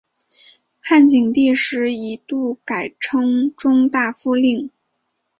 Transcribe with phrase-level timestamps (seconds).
[0.79, 4.71] 汉景帝时一度改称中大夫令。